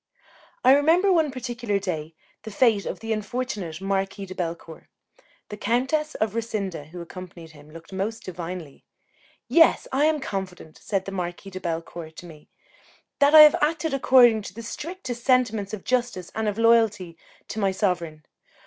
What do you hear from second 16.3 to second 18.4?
and of loyalty to my sovereign.